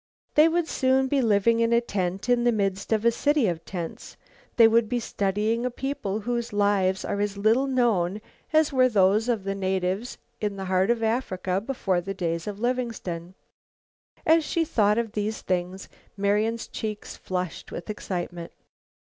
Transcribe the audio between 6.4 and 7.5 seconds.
lives are as